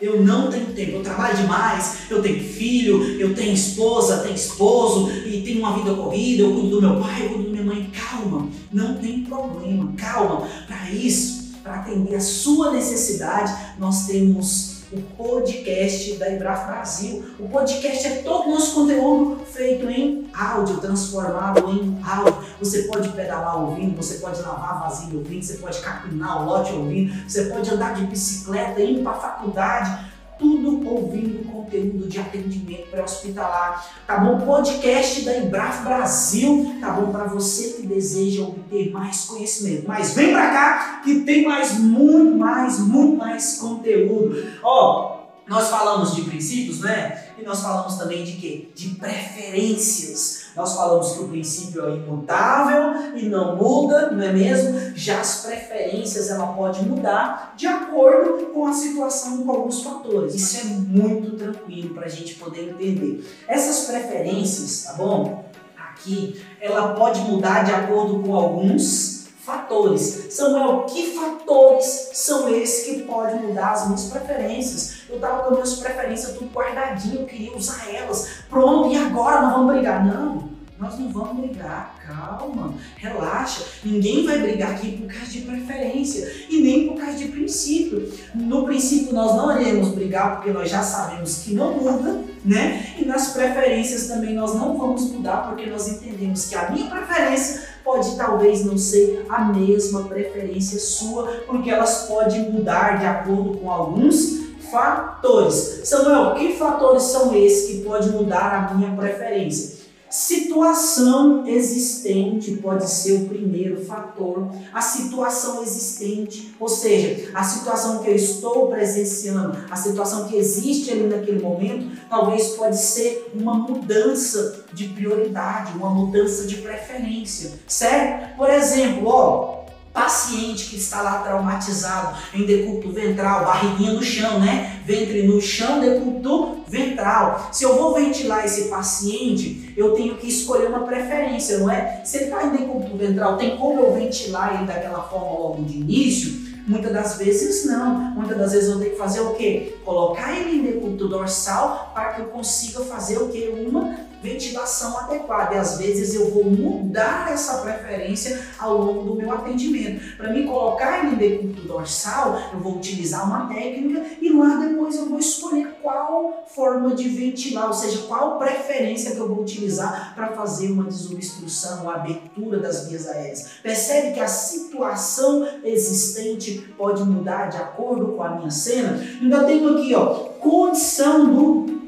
Eu 0.00 0.22
não 0.22 0.50
tenho 0.50 0.72
tempo, 0.72 0.92
eu 0.92 1.02
trabalho 1.02 1.36
demais, 1.36 1.98
eu 2.08 2.22
tenho 2.22 2.42
filho, 2.42 3.20
eu 3.20 3.34
tenho 3.34 3.52
esposa, 3.52 4.18
tenho 4.18 4.34
esposo 4.34 5.10
e 5.10 5.42
tenho 5.42 5.58
uma 5.58 5.76
vida 5.76 5.94
corrida, 5.94 6.42
eu 6.42 6.52
cuido 6.52 6.80
do 6.80 6.80
meu 6.80 7.00
pai, 7.00 7.26
eu 7.26 7.28
cuido 7.30 7.44
da 7.44 7.50
minha 7.50 7.64
mãe. 7.64 7.90
Calma, 7.92 8.48
não 8.72 8.94
tem 8.96 9.24
problema, 9.24 9.92
calma. 9.96 10.48
Para 10.66 10.90
isso, 10.90 11.52
para 11.62 11.80
atender 11.80 12.14
a 12.14 12.20
sua 12.20 12.72
necessidade, 12.72 13.54
nós 13.78 14.06
temos 14.06 14.79
o 14.92 15.00
podcast 15.16 16.14
da 16.16 16.32
Embraf 16.32 16.66
Brasil. 16.66 17.24
O 17.38 17.48
podcast 17.48 18.06
é 18.06 18.22
todo 18.22 18.48
o 18.48 18.50
nosso 18.50 18.74
conteúdo 18.74 19.44
feito 19.44 19.88
em 19.88 20.28
áudio, 20.34 20.78
transformado 20.78 21.70
em 21.70 21.98
áudio. 22.04 22.44
Você 22.58 22.82
pode 22.82 23.08
pedalar 23.10 23.62
ouvindo, 23.62 23.96
você 23.96 24.18
pode 24.18 24.40
lavar 24.42 24.80
vasilha 24.80 25.16
ouvindo, 25.16 25.44
você 25.44 25.54
pode 25.58 25.80
capinar 25.80 26.42
o 26.42 26.46
lote 26.46 26.72
ouvindo, 26.72 27.12
você 27.28 27.44
pode 27.44 27.70
andar 27.70 27.94
de 27.94 28.04
bicicleta, 28.06 28.80
indo 28.80 29.02
para 29.02 29.12
a 29.12 29.20
faculdade 29.20 30.09
tudo 30.40 30.88
ouvindo 30.88 31.44
conteúdo 31.44 32.08
de 32.08 32.18
atendimento 32.18 32.88
pré-hospitalar, 32.90 34.02
tá 34.06 34.18
bom? 34.18 34.40
Podcast 34.40 35.20
da 35.20 35.36
Embraf 35.36 35.84
Brasil, 35.84 36.76
tá 36.80 36.90
bom? 36.90 37.12
Para 37.12 37.24
você 37.24 37.74
que 37.74 37.86
deseja 37.86 38.42
obter 38.42 38.90
mais 38.90 39.26
conhecimento. 39.26 39.86
Mas 39.86 40.14
vem 40.14 40.32
para 40.32 40.50
cá 40.50 41.00
que 41.04 41.20
tem 41.20 41.44
mais, 41.44 41.78
muito 41.78 42.36
mais, 42.36 42.80
muito 42.80 43.16
mais 43.16 43.58
conteúdo. 43.58 44.42
Ó, 44.62 45.20
nós 45.46 45.68
falamos 45.68 46.16
de 46.16 46.22
princípios, 46.22 46.80
né? 46.80 47.32
E 47.38 47.44
nós 47.44 47.60
falamos 47.60 47.96
também 47.96 48.24
de 48.24 48.32
quê? 48.32 48.68
De 48.74 48.90
preferências. 48.90 50.39
Nós 50.56 50.74
falamos 50.74 51.12
que 51.12 51.22
o 51.22 51.28
princípio 51.28 51.86
é 51.86 51.96
imutável 51.96 53.16
e 53.16 53.28
não 53.28 53.56
muda, 53.56 54.10
não 54.10 54.22
é 54.22 54.32
mesmo? 54.32 54.92
Já 54.94 55.20
as 55.20 55.46
preferências 55.46 56.28
ela 56.30 56.48
pode 56.48 56.84
mudar 56.84 57.54
de 57.56 57.66
acordo 57.66 58.46
com 58.46 58.66
a 58.66 58.72
situação 58.72 59.44
com 59.44 59.50
alguns 59.50 59.82
fatores. 59.82 60.34
Isso 60.34 60.60
é 60.60 60.64
muito 60.64 61.36
tranquilo 61.36 61.94
para 61.94 62.06
a 62.06 62.10
gente 62.10 62.34
poder 62.34 62.70
entender. 62.70 63.24
Essas 63.46 63.86
preferências, 63.86 64.84
tá 64.84 64.94
bom? 64.94 65.44
Aqui, 65.76 66.42
ela 66.60 66.94
pode 66.94 67.20
mudar 67.20 67.64
de 67.64 67.72
acordo 67.72 68.22
com 68.22 68.34
alguns 68.34 69.19
fatores. 69.44 70.26
Samuel, 70.30 70.84
que 70.86 71.14
fatores 71.14 72.10
são 72.12 72.48
esses 72.48 72.84
que 72.84 73.02
podem 73.02 73.40
mudar 73.40 73.72
as 73.72 73.86
minhas 73.86 74.04
preferências? 74.04 75.02
Eu 75.08 75.16
estava 75.16 75.42
com 75.42 75.48
as 75.48 75.52
minhas 75.54 75.74
preferências 75.74 76.36
tudo 76.36 76.50
guardadinho, 76.52 77.20
eu 77.20 77.26
queria 77.26 77.56
usar 77.56 77.88
elas. 77.92 78.28
Pronto, 78.48 78.92
e 78.92 78.96
agora 78.96 79.42
nós 79.42 79.52
vamos 79.52 79.74
brigar? 79.74 80.06
Não, 80.06 80.50
nós 80.80 80.98
não 80.98 81.10
vamos 81.10 81.46
brigar, 81.46 81.94
calma, 82.06 82.72
relaxa. 82.96 83.64
Ninguém 83.84 84.24
vai 84.24 84.38
brigar 84.38 84.70
aqui 84.70 84.92
por 84.96 85.12
causa 85.12 85.30
de 85.30 85.42
preferência 85.42 86.46
e 86.48 86.60
nem 86.62 86.88
por 86.88 86.96
causa 86.98 87.18
de 87.18 87.28
princípio. 87.28 88.10
No 88.34 88.64
princípio 88.64 89.12
nós 89.12 89.36
não 89.36 89.60
iremos 89.60 89.88
brigar 89.88 90.36
porque 90.36 90.50
nós 90.50 90.70
já 90.70 90.82
sabemos 90.82 91.42
que 91.42 91.52
não 91.52 91.74
muda, 91.74 92.24
né? 92.42 92.94
E 92.98 93.04
nas 93.04 93.28
preferências 93.28 94.06
também 94.06 94.34
nós 94.34 94.54
não 94.54 94.78
vamos 94.78 95.10
mudar 95.10 95.48
porque 95.48 95.66
nós 95.66 95.86
entendemos 95.86 96.48
que 96.48 96.54
a 96.54 96.70
minha 96.70 96.90
preferência 96.90 97.69
pode 97.84 98.16
talvez 98.16 98.64
não 98.64 98.76
ser 98.76 99.26
a 99.28 99.44
mesma 99.44 100.04
preferência 100.04 100.78
sua, 100.78 101.26
porque 101.46 101.70
elas 101.70 102.06
podem 102.06 102.50
mudar 102.50 102.98
de 102.98 103.06
acordo 103.06 103.58
com 103.58 103.70
alguns 103.70 104.40
fatores. 104.70 105.80
Samuel, 105.84 106.34
que 106.34 106.54
fatores 106.54 107.04
são 107.04 107.34
esses 107.34 107.68
que 107.68 107.84
podem 107.84 108.10
mudar 108.10 108.70
a 108.70 108.74
minha 108.74 108.94
preferência? 108.96 109.80
Situação 110.10 111.46
existente 111.46 112.56
pode 112.56 112.90
ser 112.90 113.12
o 113.12 113.28
primeiro 113.28 113.84
fator. 113.84 114.50
A 114.74 114.82
situação 114.82 115.62
existente, 115.62 116.52
ou 116.58 116.68
seja, 116.68 117.30
a 117.32 117.44
situação 117.44 118.00
que 118.00 118.10
eu 118.10 118.16
estou 118.16 118.66
presenciando, 118.66 119.56
a 119.70 119.76
situação 119.76 120.26
que 120.26 120.34
existe 120.34 120.90
ali 120.90 121.04
naquele 121.04 121.40
momento, 121.40 121.96
talvez 122.08 122.48
pode 122.56 122.76
ser 122.76 123.30
uma 123.32 123.54
mudança 123.54 124.59
de 124.72 124.88
prioridade, 124.88 125.76
uma 125.76 125.90
mudança 125.90 126.46
de 126.46 126.56
preferência, 126.56 127.52
certo? 127.66 128.36
Por 128.36 128.48
exemplo, 128.50 129.08
ó, 129.08 129.60
paciente 129.92 130.66
que 130.66 130.76
está 130.76 131.02
lá 131.02 131.18
traumatizado 131.18 132.16
em 132.32 132.46
decúbito 132.46 132.92
ventral, 132.92 133.44
barriguinha 133.44 133.92
no 133.92 134.02
chão, 134.02 134.38
né? 134.38 134.80
Ventre 134.84 135.22
no 135.24 135.40
chão, 135.40 135.80
decúbito 135.80 136.62
ventral. 136.68 137.48
Se 137.52 137.64
eu 137.64 137.76
vou 137.76 137.94
ventilar 137.94 138.44
esse 138.44 138.68
paciente, 138.68 139.72
eu 139.76 139.92
tenho 139.94 140.16
que 140.16 140.28
escolher 140.28 140.68
uma 140.68 140.80
preferência, 140.80 141.58
não 141.58 141.70
é? 141.70 142.02
Se 142.04 142.18
ele 142.18 142.24
está 142.26 142.46
em 142.46 142.50
decúbito 142.50 142.96
ventral, 142.96 143.36
tem 143.36 143.56
como 143.56 143.80
eu 143.80 143.92
ventilar 143.92 144.54
ele 144.54 144.66
daquela 144.66 145.02
forma 145.02 145.38
logo 145.38 145.64
de 145.64 145.78
início? 145.78 146.50
Muitas 146.66 146.92
das 146.92 147.18
vezes 147.18 147.66
não. 147.66 147.94
Muitas 148.12 148.38
das 148.38 148.52
vezes 148.52 148.70
eu 148.70 148.78
tenho 148.78 148.92
que 148.92 148.98
fazer 148.98 149.20
o 149.20 149.34
quê? 149.34 149.76
Colocar 149.84 150.32
ele 150.38 150.58
em 150.58 150.62
decúbito 150.62 151.08
dorsal 151.08 151.90
para 151.92 152.12
que 152.12 152.20
eu 152.20 152.26
consiga 152.26 152.80
fazer 152.84 153.18
o 153.18 153.28
quê? 153.28 153.52
Uma 153.68 153.96
ventilação 154.22 154.98
adequada. 154.98 155.54
E 155.54 155.58
às 155.58 155.78
vezes 155.78 156.14
eu 156.14 156.30
vou 156.30 156.44
mudar 156.44 157.32
essa 157.32 157.58
preferência 157.58 158.40
ao 158.58 158.76
longo 158.76 159.10
do 159.10 159.16
meu 159.16 159.32
atendimento. 159.32 160.16
Para 160.16 160.32
me 160.32 160.46
colocar 160.46 161.04
em 161.04 161.14
decúbito 161.16 161.62
dorsal, 161.62 162.38
eu 162.52 162.60
vou 162.60 162.76
utilizar 162.76 163.26
uma 163.26 163.52
técnica 163.52 164.04
e 164.20 164.32
lá 164.32 164.56
depois 164.56 164.96
eu 164.96 165.08
vou 165.08 165.18
escolher 165.18 165.78
qual 165.82 166.44
forma 166.48 166.94
de 166.94 167.08
ventilar, 167.08 167.68
ou 167.68 167.72
seja, 167.72 167.98
qual 168.08 168.38
preferência 168.38 169.12
que 169.12 169.18
eu 169.18 169.28
vou 169.28 169.40
utilizar 169.40 170.14
para 170.14 170.32
fazer 170.32 170.70
uma 170.70 170.84
desobstrução, 170.84 171.82
uma 171.82 171.94
abertura 171.94 172.58
das 172.58 172.88
vias 172.88 173.06
aéreas. 173.06 173.50
Percebe 173.62 174.12
que 174.14 174.20
a 174.20 174.28
situação 174.28 175.46
existente 175.64 176.72
pode 176.76 177.02
mudar 177.04 177.46
de 177.46 177.56
acordo 177.56 178.12
com 178.12 178.22
a 178.22 178.30
minha 178.36 178.50
cena? 178.50 179.00
Ainda 179.20 179.44
tenho 179.44 179.76
aqui, 179.76 179.94
ó, 179.94 180.06
condição 180.40 181.26
do 181.26 181.80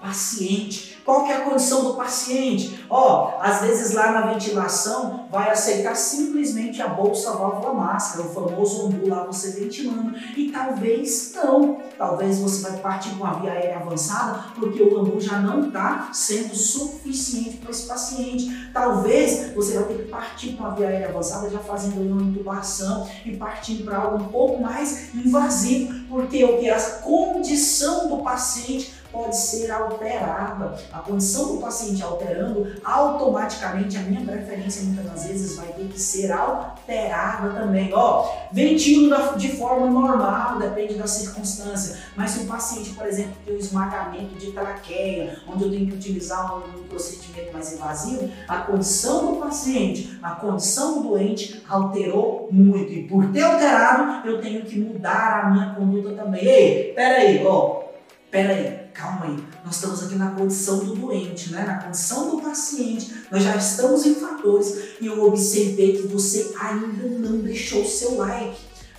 paciente 0.00 0.95
qual 1.06 1.24
que 1.24 1.30
é 1.30 1.36
a 1.36 1.40
condição 1.42 1.84
do 1.84 1.94
paciente? 1.94 2.84
Ó, 2.90 3.38
às 3.40 3.60
vezes 3.60 3.94
lá 3.94 4.10
na 4.10 4.32
ventilação 4.32 5.28
vai 5.30 5.50
aceitar 5.50 5.94
simplesmente 5.94 6.82
a 6.82 6.88
bolsa 6.88 7.30
válvula 7.30 7.72
máscara, 7.72 8.26
o 8.26 8.32
famoso 8.32 8.86
ombu 8.86 9.08
lá 9.08 9.22
você 9.22 9.52
ventilando. 9.52 10.16
E 10.36 10.50
talvez 10.50 11.32
não. 11.32 11.78
Talvez 11.96 12.40
você 12.40 12.68
vai 12.68 12.80
partir 12.80 13.10
com 13.10 13.24
a 13.24 13.34
via 13.34 13.52
aérea 13.52 13.78
avançada 13.78 14.46
porque 14.56 14.82
o 14.82 14.98
ambu 14.98 15.20
já 15.20 15.38
não 15.38 15.68
está 15.68 16.10
sendo 16.12 16.56
suficiente 16.56 17.58
para 17.58 17.70
esse 17.70 17.86
paciente. 17.86 18.70
Talvez 18.72 19.54
você 19.54 19.74
vai 19.74 19.84
ter 19.84 20.02
que 20.02 20.08
partir 20.10 20.54
com 20.54 20.66
a 20.66 20.70
via 20.70 20.88
aérea 20.88 21.08
avançada 21.10 21.48
já 21.48 21.60
fazendo 21.60 22.00
uma 22.00 22.20
intubação 22.20 23.08
e 23.24 23.36
partindo 23.36 23.84
para 23.84 23.98
algo 23.98 24.24
um 24.24 24.28
pouco 24.28 24.60
mais 24.60 25.14
invasivo, 25.14 25.94
porque 26.08 26.44
o 26.44 26.58
que 26.58 26.68
a 26.68 26.80
condição 26.80 28.08
do 28.08 28.24
paciente 28.24 29.05
pode 29.16 29.36
ser 29.36 29.70
alterada. 29.70 30.78
A 30.92 30.98
condição 30.98 31.54
do 31.54 31.60
paciente 31.60 32.02
alterando, 32.02 32.74
automaticamente 32.84 33.96
a 33.96 34.00
minha 34.00 34.20
preferência 34.20 34.82
muitas 34.82 35.04
das 35.06 35.26
vezes 35.26 35.56
vai 35.56 35.68
ter 35.68 35.88
que 35.88 35.98
ser 35.98 36.30
alterada 36.30 37.50
também. 37.50 37.92
Ó, 37.94 38.30
ventilo 38.52 39.16
de 39.36 39.56
forma 39.56 39.86
normal, 39.86 40.58
depende 40.58 40.94
da 40.94 41.06
circunstância. 41.06 41.98
Mas 42.14 42.32
se 42.32 42.40
o 42.40 42.46
paciente, 42.46 42.90
por 42.90 43.06
exemplo, 43.06 43.32
tem 43.44 43.54
um 43.54 43.58
esmagamento 43.58 44.34
de 44.34 44.52
traqueia, 44.52 45.38
onde 45.48 45.64
eu 45.64 45.70
tenho 45.70 45.86
que 45.86 45.94
utilizar 45.94 46.58
um, 46.58 46.86
procedimento 46.86 47.52
mais 47.52 47.72
invasivo, 47.72 48.30
a 48.46 48.58
condição 48.58 49.34
do 49.34 49.40
paciente, 49.40 50.18
a 50.22 50.30
condição 50.32 51.02
do 51.02 51.08
doente 51.08 51.62
alterou 51.68 52.48
muito. 52.52 52.92
E 52.92 53.04
por 53.04 53.30
ter 53.32 53.42
alterado, 53.42 54.28
eu 54.28 54.40
tenho 54.40 54.64
que 54.64 54.78
mudar 54.78 55.44
a 55.44 55.50
minha 55.50 55.74
conduta 55.74 56.10
também. 56.10 56.44
Ei, 56.44 56.92
peraí, 56.94 57.44
ó, 57.46 57.82
peraí 58.30 58.75
calma 59.06 59.26
aí, 59.26 59.44
nós 59.64 59.76
estamos 59.76 60.02
aqui 60.02 60.16
na 60.16 60.32
condição 60.32 60.78
do 60.78 60.96
doente, 60.96 61.52
né? 61.52 61.64
na 61.64 61.78
condição 61.78 62.30
do 62.30 62.42
paciente, 62.42 63.14
nós 63.30 63.42
já 63.42 63.54
estamos 63.54 64.04
em 64.04 64.16
fatores 64.16 64.96
e 65.00 65.06
eu 65.06 65.24
observei 65.24 65.96
que 65.96 66.08
você 66.08 66.52
ainda 66.60 67.06
não 67.08 67.38
deixou 67.38 67.82
o 67.82 67.86
seu 67.86 68.16
like. 68.16 68.56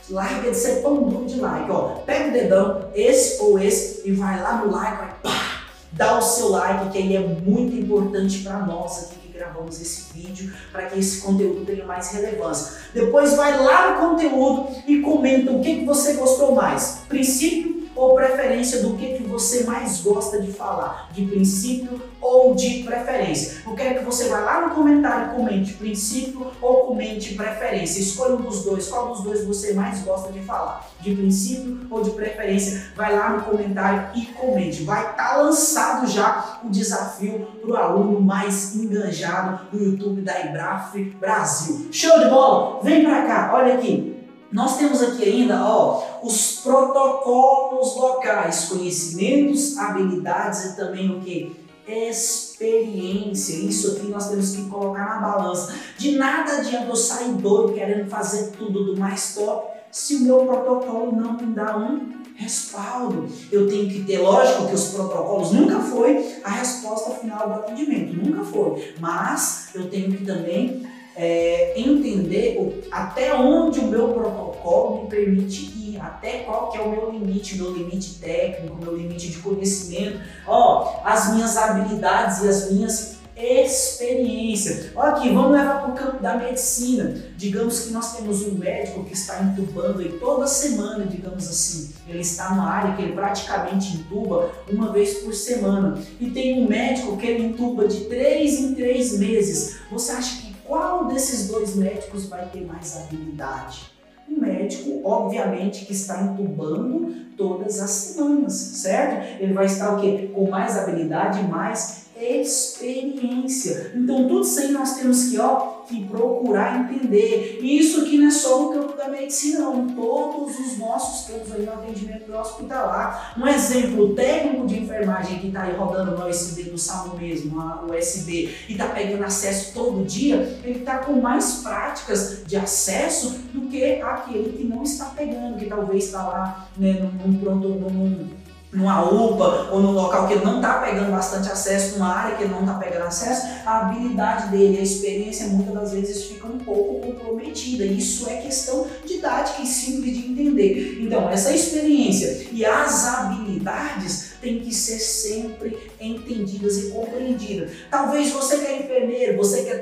Larga 0.09 0.51
de 0.51 0.55
ser 0.55 0.81
pão 0.81 1.03
duro 1.03 1.25
de 1.25 1.37
like, 1.37 1.69
ó. 1.69 1.95
Pega 2.05 2.29
o 2.29 2.31
dedão, 2.31 2.89
esse 2.95 3.41
ou 3.41 3.59
esse, 3.59 4.07
e 4.07 4.13
vai 4.13 4.41
lá 4.41 4.63
no 4.63 4.71
like, 4.71 4.97
vai, 4.97 5.13
pá, 5.21 5.63
dá 5.91 6.17
o 6.17 6.21
seu 6.21 6.47
like, 6.47 6.91
que 6.91 6.97
aí 6.97 7.13
é 7.17 7.19
muito 7.19 7.75
importante 7.75 8.39
para 8.39 8.59
nós 8.59 9.03
aqui 9.03 9.17
que 9.17 9.37
gravamos 9.37 9.81
esse 9.81 10.13
vídeo, 10.13 10.53
para 10.71 10.85
que 10.85 10.97
esse 10.97 11.19
conteúdo 11.19 11.65
tenha 11.65 11.83
mais 11.83 12.09
relevância. 12.13 12.77
Depois 12.93 13.35
vai 13.35 13.61
lá 13.61 13.91
no 13.91 14.09
conteúdo 14.09 14.69
e 14.87 15.01
comenta 15.01 15.51
o 15.51 15.61
que, 15.61 15.79
que 15.79 15.85
você 15.85 16.13
gostou 16.13 16.55
mais. 16.55 17.01
Princípio 17.09 17.76
ou 17.97 18.13
preferência 18.13 18.83
do 18.83 18.95
que, 18.95 19.17
que 19.17 19.23
você 19.23 19.63
mais 19.63 20.01
gosta 20.01 20.39
de 20.39 20.51
falar, 20.51 21.09
de 21.11 21.25
princípio 21.25 21.99
ou 22.21 22.53
de 22.53 22.83
preferência. 22.83 23.63
Eu 23.65 23.73
quero 23.73 23.99
que 23.99 24.05
você 24.05 24.29
vá 24.29 24.39
lá 24.39 24.67
no 24.67 24.75
comentário 24.75 25.31
e 25.31 25.35
comente 25.35 25.73
princípio 25.73 26.51
ou 26.61 26.85
comente 26.85 27.33
preferência. 27.33 27.99
Escolha 27.99 28.35
um 28.35 28.41
dos 28.41 28.63
dois, 28.63 28.87
qual 28.87 29.09
dos 29.09 29.23
dois 29.23 29.43
você 29.45 29.73
mais 29.73 30.01
gosta 30.01 30.31
de 30.31 30.39
falar, 30.41 30.87
de 31.01 31.15
princípio 31.15 31.87
ou 31.89 32.03
de 32.03 32.11
preferência. 32.11 32.91
Vai 32.95 33.15
lá 33.15 33.31
no 33.31 33.43
comentário 33.43 34.09
e 34.15 34.25
comente. 34.27 34.83
Vai 34.83 35.01
estar 35.01 35.15
tá 35.15 35.37
lançado 35.37 36.07
já 36.07 36.59
o 36.63 36.69
desafio 36.69 37.47
para 37.61 37.71
o 37.71 37.75
aluno 37.75 38.21
mais 38.21 38.75
enganjado 38.75 39.65
do 39.71 39.83
YouTube 39.83 40.21
da 40.21 40.39
Ibraf 40.45 40.95
Brasil. 41.19 41.87
Show 41.91 42.19
de 42.19 42.29
bola? 42.29 42.79
Vem 42.83 43.03
para 43.03 43.25
cá, 43.25 43.51
olha 43.53 43.73
aqui. 43.73 44.16
Nós 44.51 44.77
temos 44.77 45.01
aqui 45.01 45.23
ainda 45.23 45.61
ó, 45.61 46.21
os 46.23 46.61
protocolos 46.63 47.95
locais, 47.95 48.65
conhecimentos, 48.65 49.77
habilidades 49.77 50.65
e 50.65 50.75
também 50.75 51.11
o 51.11 51.19
que? 51.19 51.55
Experiência. 51.87 53.55
Isso 53.55 53.91
aqui 53.91 54.07
nós 54.07 54.29
temos 54.29 54.55
que 54.55 54.69
colocar 54.69 55.05
na 55.05 55.27
balança. 55.27 55.73
De 55.97 56.17
nada 56.17 56.57
adianta 56.57 56.89
eu 56.89 56.95
sair 56.95 57.31
doido 57.33 57.73
querendo 57.73 58.09
fazer 58.09 58.51
tudo 58.51 58.85
do 58.85 58.97
mais 58.97 59.35
top 59.35 59.77
se 59.91 60.15
o 60.15 60.19
meu 60.21 60.45
protocolo 60.45 61.15
não 61.15 61.33
me 61.33 61.47
dá 61.53 61.77
um 61.77 62.17
respaldo. 62.35 63.27
Eu 63.51 63.67
tenho 63.67 63.89
que 63.89 64.03
ter, 64.03 64.19
lógico 64.19 64.67
que 64.67 64.75
os 64.75 64.89
protocolos 64.89 65.51
nunca 65.51 65.79
foi 65.79 66.35
a 66.43 66.51
resposta 66.51 67.11
final 67.11 67.47
do 67.47 67.53
atendimento, 67.55 68.13
nunca 68.15 68.43
foi. 68.43 68.93
Mas 68.99 69.69
eu 69.73 69.89
tenho 69.89 70.11
que 70.11 70.23
também 70.23 70.86
é, 71.17 71.73
entender 71.75 72.57
o, 72.59 72.83
até 72.91 73.33
onde 73.33 73.79
o 73.79 73.87
meu 73.87 74.09
protocolo 74.09 75.03
me 75.03 75.09
permite 75.09 75.63
ir, 75.75 75.99
até 75.99 76.39
qual 76.39 76.69
que 76.69 76.77
é 76.77 76.81
o 76.81 76.89
meu 76.89 77.11
limite, 77.11 77.57
meu 77.57 77.73
limite 77.73 78.19
técnico, 78.19 78.77
meu 78.79 78.95
limite 78.95 79.29
de 79.29 79.39
conhecimento, 79.39 80.19
ó, 80.45 81.01
as 81.03 81.33
minhas 81.33 81.57
habilidades 81.57 82.43
e 82.43 82.47
as 82.47 82.71
minhas 82.71 83.17
experiências. 83.35 84.91
Olha 84.95 85.11
aqui, 85.11 85.29
vamos 85.29 85.51
levar 85.51 85.81
para 85.81 85.91
o 85.91 85.95
campo 85.95 86.21
da 86.21 86.37
medicina. 86.37 87.23
Digamos 87.37 87.81
que 87.81 87.93
nós 87.93 88.15
temos 88.15 88.41
um 88.41 88.55
médico 88.55 89.03
que 89.03 89.13
está 89.13 89.43
entubando 89.43 89.99
aí 89.99 90.17
toda 90.19 90.47
semana, 90.47 91.05
digamos 91.05 91.47
assim. 91.47 91.93
Ele 92.07 92.19
está 92.19 92.49
numa 92.49 92.69
área 92.69 92.95
que 92.95 93.03
ele 93.03 93.13
praticamente 93.13 93.95
intuba 93.95 94.51
uma 94.71 94.91
vez 94.91 95.19
por 95.19 95.33
semana. 95.33 96.01
E 96.19 96.31
tem 96.31 96.63
um 96.63 96.67
médico 96.67 97.15
que 97.17 97.27
ele 97.27 97.45
intuba 97.45 97.87
de 97.87 98.05
três 98.05 98.59
em 98.59 98.73
três 98.73 99.17
meses. 99.19 99.77
Você 99.91 100.11
acha 100.13 100.41
que 100.41 100.46
qual 100.67 101.05
desses 101.05 101.47
dois 101.47 101.75
médicos 101.75 102.25
vai 102.25 102.45
ter 102.49 102.65
mais 102.65 102.97
habilidade? 102.97 103.91
O 104.27 104.39
médico, 104.39 105.01
obviamente, 105.05 105.85
que 105.85 105.93
está 105.93 106.21
entubando 106.21 107.15
todas 107.37 107.79
as 107.79 107.89
semanas, 107.89 108.53
certo? 108.53 109.41
Ele 109.41 109.53
vai 109.53 109.65
estar 109.65 109.95
o 109.95 110.01
quê? 110.01 110.29
Com 110.33 110.49
mais 110.49 110.77
habilidade, 110.77 111.41
mais 111.43 112.06
experiência. 112.19 113.91
Então, 113.95 114.27
tudo 114.27 114.41
isso 114.41 114.59
aí 114.59 114.71
nós 114.71 114.95
temos 114.95 115.29
que, 115.29 115.39
ó, 115.39 115.77
que 115.87 116.05
procurar 116.05 116.81
entender. 116.81 117.59
E 117.61 117.79
isso 117.79 118.01
aqui 118.01 118.17
não 118.17 118.27
é 118.27 118.31
só 118.31 118.63
no 118.63 118.73
campo 118.73 118.97
da 118.97 119.07
medicina, 119.09 119.59
não. 119.59 119.87
Todos 119.87 120.59
os 120.59 120.77
nossos 120.77 121.27
campos 121.27 121.51
aí 121.53 121.65
no 121.65 121.73
atendimento 121.73 122.33
hospitalar. 122.33 123.35
Um 123.37 123.47
exemplo, 123.47 124.13
técnico 124.15 124.67
de 124.67 124.79
enfermagem 124.79 125.39
que 125.39 125.47
está 125.47 125.63
aí 125.63 125.75
rodando 125.75 126.17
no 126.17 126.27
USB 126.27 126.63
do 126.63 126.77
SAMU 126.77 127.17
mesmo, 127.17 127.59
o 127.59 127.95
USB, 127.95 128.53
e 128.67 128.73
está 128.73 128.87
pegando 128.87 129.23
acesso 129.23 129.73
todo 129.73 130.05
dia, 130.05 130.59
ele 130.63 130.79
está 130.79 130.99
com 130.99 131.13
mais 131.13 131.61
práticas 131.63 132.43
de 132.45 132.55
acesso 132.55 133.39
do 133.53 133.67
que 133.69 134.01
aquele 134.01 134.57
que 134.57 134.63
não 134.63 134.83
está 134.83 135.05
pegando, 135.05 135.57
que 135.57 135.65
talvez 135.65 136.05
está 136.05 136.27
lá 136.27 136.69
né, 136.77 137.09
num, 137.25 137.37
pronto, 137.39 137.67
num, 137.67 138.29
numa 138.77 139.03
UPA 139.03 139.69
ou 139.71 139.81
num 139.81 139.91
local 139.91 140.27
que 140.27 140.33
ele 140.33 140.45
não 140.45 140.57
está 140.57 140.75
pegando 140.75 141.11
bastante 141.11 141.51
acesso, 141.51 141.97
numa 141.97 142.13
área 142.13 142.35
que 142.35 142.43
ele 142.43 142.53
não 142.53 142.59
está 142.59 142.75
pegando 142.75 143.05
acesso, 143.05 143.47
a 143.65 143.79
habilidade 143.79 144.49
dele, 144.49 144.77
a 144.77 144.83
experiência 144.83 145.47
muitas 145.47 145.73
das 145.73 145.91
vezes 145.93 146.25
fica 146.25 146.47
um 146.47 146.59
pouco 146.59 147.07
comprometida. 147.07 147.83
Isso 147.83 148.29
é 148.29 148.35
questão 148.35 148.85
didática 149.05 149.63
e 149.63 149.65
simples 149.65 150.15
de 150.15 150.31
entender. 150.31 150.99
Então, 151.01 151.27
essa 151.27 151.51
experiência 151.51 152.47
e 152.51 152.63
as 152.63 153.07
habilidades 153.07 154.27
têm 154.39 154.59
que 154.59 154.73
ser 154.73 154.99
sempre 154.99 155.75
entendidas 155.99 156.77
e 156.77 156.91
compreendidas. 156.91 157.71
Talvez 157.89 158.31
você 158.31 158.59
que 158.59 158.65
é 158.65 158.79
enfermeiro, 158.79 159.26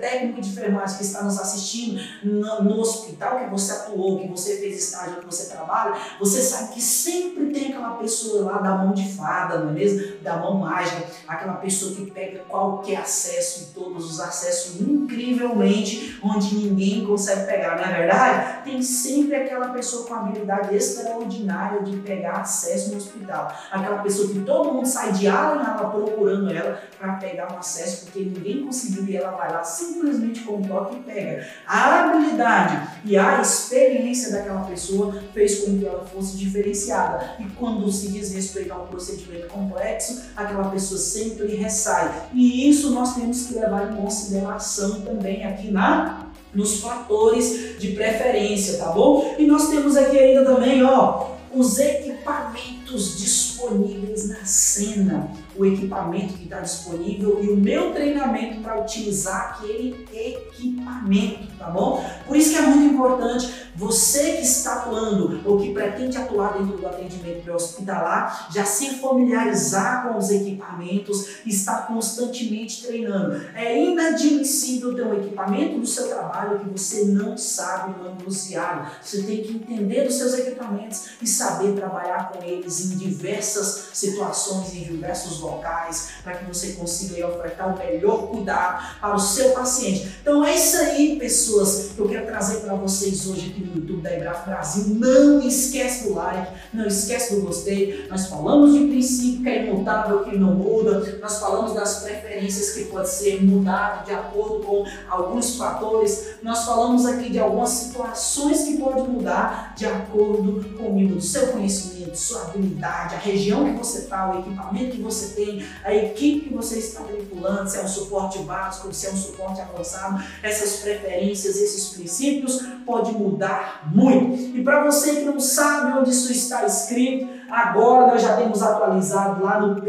técnico 0.06 0.40
de 0.40 0.50
enfermagem 0.50 0.98
que 0.98 1.04
está 1.04 1.24
nos 1.24 1.40
assistindo 1.40 2.00
no, 2.24 2.64
no 2.64 2.80
hospital 2.80 3.40
que 3.40 3.50
você 3.50 3.72
atuou, 3.72 4.20
que 4.20 4.28
você 4.28 4.58
fez 4.58 4.78
estágio, 4.78 5.20
que 5.20 5.26
você 5.26 5.50
trabalha, 5.52 5.96
você 6.20 6.42
sabe 6.44 6.74
que 6.74 6.82
sempre 6.82 7.48
tem 7.48 7.72
aquela 7.72 7.96
pessoa 7.96 8.52
lá 8.52 8.60
da 8.60 8.76
mão 8.76 8.94
de 8.94 9.12
fada, 9.16 9.58
não 9.58 9.72
é 9.72 9.74
mesmo? 9.74 10.18
Da 10.22 10.38
mão 10.38 10.60
mágica, 10.60 11.04
aquela 11.28 11.54
pessoa 11.54 11.96
que 11.96 12.12
pega 12.12 12.44
qualquer 12.48 12.98
acesso 12.98 13.72
e 13.72 13.74
todos 13.74 14.12
os 14.12 14.20
acessos 14.20 14.80
incrivelmente, 14.80 16.20
onde 16.24 16.56
ninguém 16.56 17.04
consegue 17.04 17.48
pegar, 17.48 17.76
não 17.76 17.86
é 17.86 17.98
verdade? 17.98 18.64
Tem 18.64 18.82
sempre 18.84 19.36
aquela 19.36 19.70
pessoa 19.70 20.06
com 20.06 20.14
habilidade 20.14 20.76
extraordinária 20.76 21.82
de 21.82 21.98
pegar 21.98 22.42
acesso 22.42 22.92
no 22.92 22.98
hospital. 22.98 23.52
Aquela 23.72 23.98
pessoa 24.04 24.28
que 24.28 24.40
todo 24.42 24.72
mundo 24.72 24.88
sai 24.88 25.12
de 25.14 25.28
ala 25.28 25.64
em 25.64 25.66
ala 25.66 25.90
procurando 25.90 26.52
ela 26.52 26.80
para 27.00 27.14
pegar 27.14 27.52
um 27.52 27.58
acesso, 27.58 28.06
porque 28.06 28.20
ninguém 28.20 28.64
conseguiu 28.64 29.06
e 29.06 29.18
ela 29.18 29.32
vai 29.32 29.52
lá 29.52 29.64
simplesmente 29.96 30.42
com 30.42 30.62
toque 30.62 30.98
e 30.98 31.00
pega. 31.00 31.48
A 31.66 32.02
habilidade 32.02 32.90
e 33.06 33.18
a 33.18 33.42
experiência 33.42 34.32
daquela 34.32 34.62
pessoa 34.62 35.22
fez 35.34 35.60
com 35.60 35.78
que 35.78 35.86
ela 35.86 36.06
fosse 36.06 36.38
diferenciada. 36.38 37.36
E 37.40 37.46
quando 37.52 37.90
se 37.92 38.10
diz 38.10 38.34
respeito 38.34 38.74
a 38.74 38.84
um 38.84 38.88
procedimento 38.88 39.48
complexo, 39.48 40.24
aquela 40.36 40.70
pessoa 40.70 41.00
sempre 41.00 41.56
ressai. 41.56 42.30
E 42.34 42.70
isso 42.70 42.92
nós 42.92 43.16
temos 43.16 43.48
que 43.48 43.56
levar 43.56 43.92
em 43.92 43.96
consideração 43.96 45.02
também 45.02 45.46
aqui 45.46 45.72
na 45.72 46.26
nos 46.54 46.80
fatores 46.80 47.78
de 47.78 47.90
preferência, 47.90 48.78
tá 48.78 48.90
bom? 48.90 49.36
E 49.38 49.46
nós 49.46 49.68
temos 49.68 49.98
aqui 49.98 50.18
ainda 50.18 50.46
também, 50.46 50.82
ó, 50.86 51.32
os 51.54 51.78
equipamentos 51.80 53.18
disponíveis 53.18 54.30
na 54.30 54.46
cena 54.46 55.30
o 55.58 55.66
equipamento 55.66 56.34
que 56.34 56.44
está 56.44 56.60
disponível 56.60 57.44
e 57.44 57.50
o 57.50 57.58
meu 57.58 57.92
treinamento 57.92 58.62
para 58.62 58.82
utilizar 58.82 59.52
aquele 59.52 60.08
equipamento, 60.14 61.48
tá 61.58 61.70
bom? 61.70 62.04
Por 62.28 62.36
isso 62.36 62.52
que 62.52 62.58
é 62.58 62.62
muito 62.62 62.94
importante 62.94 63.66
você 63.76 64.38
que 64.38 64.44
está 64.44 64.76
atuando 64.76 65.42
ou 65.44 65.60
que 65.60 65.74
pretende 65.74 66.18
atuar 66.18 66.58
dentro 66.58 66.78
do 66.78 66.88
atendimento 66.88 67.52
hospitalar, 67.52 68.48
já 68.52 68.64
se 68.64 68.96
familiarizar 68.96 70.08
com 70.08 70.18
os 70.18 70.30
equipamentos, 70.32 71.46
estar 71.46 71.88
constantemente 71.88 72.86
treinando. 72.86 73.42
É 73.54 73.78
inadmissível 73.84 74.96
ter 74.96 75.04
um 75.04 75.14
equipamento 75.14 75.80
do 75.80 75.86
seu 75.86 76.08
trabalho 76.08 76.60
que 76.60 76.70
você 76.70 77.06
não 77.06 77.38
sabe 77.38 77.96
manusear. 78.02 79.00
Você 79.02 79.24
tem 79.24 79.44
que 79.44 79.54
entender 79.54 80.08
os 80.08 80.16
seus 80.16 80.34
equipamentos 80.34 81.10
e 81.22 81.28
saber 81.28 81.74
trabalhar 81.74 82.32
com 82.32 82.44
eles 82.44 82.86
em 82.86 82.98
diversas 82.98 83.90
situações, 83.94 84.74
em 84.74 84.84
diversos 84.84 85.40
locais, 85.46 86.10
para 86.24 86.36
que 86.36 86.46
você 86.46 86.74
consiga 86.74 87.28
ofertar 87.28 87.74
o 87.74 87.78
melhor 87.78 88.28
cuidado 88.28 89.00
para 89.00 89.16
o 89.16 89.20
seu 89.20 89.52
paciente. 89.52 90.18
Então 90.22 90.44
é 90.44 90.56
isso 90.56 90.78
aí, 90.78 91.18
pessoas, 91.18 91.92
que 91.96 92.00
eu 92.00 92.08
quero 92.08 92.26
trazer 92.26 92.60
para 92.60 92.76
vocês 92.76 93.28
hoje 93.28 93.52
aqui 93.52 93.64
no 93.64 93.76
YouTube 93.76 94.02
da 94.02 94.14
Ebraf 94.14 94.46
Brasil. 94.46 94.96
Não 94.96 95.42
esquece 95.42 96.08
do 96.08 96.16
like, 96.16 96.52
não 96.74 96.86
esquece 96.86 97.36
do 97.36 97.42
gostei. 97.42 98.08
Nós 98.10 98.28
falamos 98.28 98.74
de 98.74 98.88
princípio 98.88 99.44
que 99.44 99.50
é 99.50 99.66
imutável, 99.66 100.24
que 100.24 100.38
não 100.38 100.56
muda. 100.56 101.20
Nós 101.22 101.40
falamos 101.40 101.74
das 101.74 102.04
preferências 102.04 102.72
que 102.72 102.86
pode 102.86 103.10
ser 103.10 103.44
mudado 103.44 104.06
de 104.06 104.14
acordo 104.14 104.66
com 104.66 104.86
alguns 105.10 105.56
fatores. 105.56 106.36
Nós 106.42 106.66
falamos 106.66 107.06
aqui 107.06 107.30
de 107.30 107.40
algumas 107.40 107.70
situações 107.70 108.64
que 108.64 108.78
podem 108.78 109.08
mudar 109.08 109.74
de 109.76 109.86
acordo 109.86 110.66
com 110.78 110.96
o 110.96 111.22
seu 111.22 111.48
conhecimento, 111.48 112.18
sua 112.18 112.44
habilidade, 112.44 113.16
a 113.16 113.20
região 113.20 113.66
que 113.66 113.78
você 113.78 114.00
está, 114.00 114.32
o 114.32 114.40
equipamento 114.40 114.96
que 114.96 115.02
você 115.02 115.35
tem, 115.36 115.64
a 115.84 115.94
equipe 115.94 116.48
que 116.48 116.54
você 116.54 116.80
está 116.80 117.04
vinculando, 117.04 117.70
se 117.70 117.78
é 117.78 117.84
um 117.84 117.88
suporte 117.88 118.40
básico, 118.40 118.94
se 118.94 119.08
é 119.08 119.12
um 119.12 119.18
suporte 119.18 119.62
avançado, 119.62 120.24
essas 120.42 120.78
preferências, 120.78 121.58
esses 121.58 121.90
princípios 121.90 122.66
pode 122.86 123.12
mudar 123.12 123.92
muito. 123.94 124.58
E 124.58 124.64
para 124.64 124.84
você 124.84 125.18
que 125.18 125.26
não 125.26 125.40
sabe 125.40 126.00
onde 126.00 126.10
isso 126.10 126.32
está 126.32 126.66
escrito, 126.66 127.28
agora 127.50 128.08
nós 128.08 128.22
já 128.22 128.38
temos 128.38 128.64
atualizado 128.64 129.44
lá 129.44 129.60
no 129.60 129.82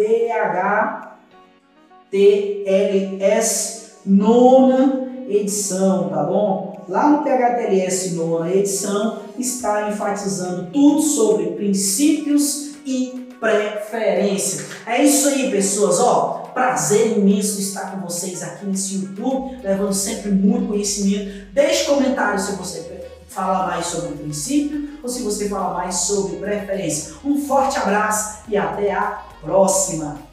PHTLS 2.11 3.87
nona 4.05 5.07
edição, 5.29 6.09
tá 6.09 6.23
bom? 6.23 6.85
Lá 6.89 7.09
no 7.09 7.25
PHTLS 7.25 8.15
nona 8.15 8.53
edição 8.53 9.23
está 9.39 9.91
enfatizando 9.91 10.71
tudo 10.71 11.03
sobre 11.03 11.47
princípios 11.53 12.77
e 12.87 13.26
preferência. 13.41 14.67
É 14.87 15.03
isso 15.03 15.29
aí, 15.29 15.51
pessoas, 15.51 15.99
ó. 16.01 16.51
Prazer 16.55 17.19
imenso 17.19 17.61
estar 17.61 17.91
com 17.93 18.01
vocês 18.01 18.43
aqui 18.43 18.67
nesse 18.67 18.95
YouTube, 18.95 19.59
levando 19.63 19.93
sempre 19.93 20.31
muito 20.31 20.69
conhecimento. 20.69 21.53
Deixe 21.53 21.85
comentários 21.85 22.45
se 22.45 22.53
você 22.53 23.07
fala 23.29 23.67
mais 23.67 23.87
sobre 23.87 24.15
o 24.15 24.17
princípio 24.17 24.99
ou 25.03 25.09
se 25.09 25.23
você 25.23 25.49
fala 25.49 25.75
mais 25.75 25.95
sobre 25.97 26.37
preferência. 26.37 27.15
Um 27.25 27.47
forte 27.47 27.77
abraço 27.79 28.45
e 28.49 28.57
até 28.57 28.93
a 28.93 29.23
próxima! 29.43 30.26